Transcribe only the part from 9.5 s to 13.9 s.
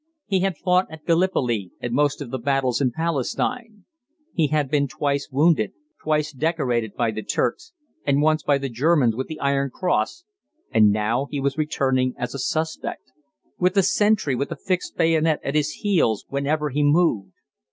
Cross, and now he was returning as a suspect, with a